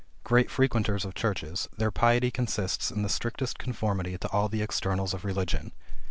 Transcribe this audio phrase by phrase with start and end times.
[0.23, 5.13] Great frequenters of churches, their piety consists in the strictest conformity to all the externals
[5.13, 5.73] of religion.